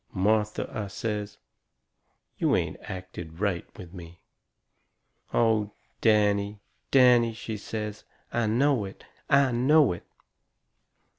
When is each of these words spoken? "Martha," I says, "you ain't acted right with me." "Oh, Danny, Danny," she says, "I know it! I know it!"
"Martha," 0.13 0.67
I 0.73 0.87
says, 0.87 1.37
"you 2.39 2.55
ain't 2.55 2.77
acted 2.89 3.39
right 3.39 3.67
with 3.77 3.93
me." 3.93 4.23
"Oh, 5.31 5.73
Danny, 6.01 6.59
Danny," 6.89 7.33
she 7.35 7.55
says, 7.55 8.03
"I 8.33 8.47
know 8.47 8.83
it! 8.85 9.03
I 9.29 9.51
know 9.51 9.93
it!" 9.93 10.07